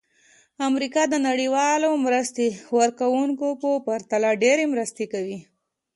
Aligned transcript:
امریکا 0.69 1.03
د 1.09 1.15
نړیوالو 1.27 1.89
مرسته 2.05 2.43
ورکوونکو 2.79 3.47
په 3.61 3.69
پرتله 3.87 4.29
ډېرې 4.43 4.65
مرستې 4.73 5.05
کوي. 5.13 5.39